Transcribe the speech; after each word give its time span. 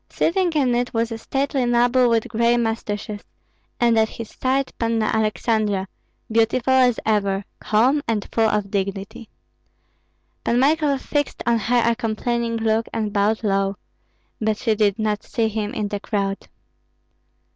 Sitting 0.09 0.51
in 0.53 0.73
it 0.73 0.95
was 0.95 1.11
a 1.11 1.19
stately 1.19 1.63
noble 1.63 2.09
with 2.09 2.27
gray 2.27 2.57
mustaches, 2.57 3.21
and 3.79 3.99
at 3.99 4.09
his 4.09 4.31
side 4.31 4.71
Panna 4.79 5.05
Aleksandra; 5.13 5.85
beautiful 6.31 6.73
as 6.73 6.99
ever, 7.05 7.45
calm, 7.59 8.01
and 8.07 8.27
full 8.33 8.49
of 8.49 8.71
dignity. 8.71 9.29
Pan 10.43 10.59
Michael 10.59 10.97
fixed 10.97 11.43
on 11.45 11.59
her 11.59 11.83
a 11.85 11.95
complaining 11.95 12.57
look 12.57 12.87
and 12.91 13.13
bowed 13.13 13.43
low, 13.43 13.75
but 14.39 14.57
she 14.57 14.73
did 14.73 14.97
not 14.97 15.21
see 15.21 15.47
him 15.47 15.71
in 15.71 15.87
the 15.89 15.99
crowd. 15.99 16.47